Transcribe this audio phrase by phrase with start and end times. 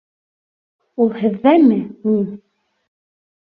[1.05, 1.77] Ул һеҙҙәме
[2.11, 2.19] ни?